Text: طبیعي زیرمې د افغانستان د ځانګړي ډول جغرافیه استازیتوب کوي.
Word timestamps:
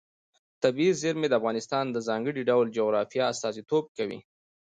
طبیعي 0.63 0.93
زیرمې 1.01 1.27
د 1.29 1.33
افغانستان 1.39 1.85
د 1.91 1.97
ځانګړي 2.07 2.41
ډول 2.49 2.65
جغرافیه 2.77 3.23
استازیتوب 3.33 3.85
کوي. 3.97 4.19